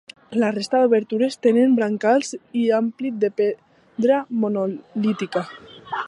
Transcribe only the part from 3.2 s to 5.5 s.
de pedra monolítica.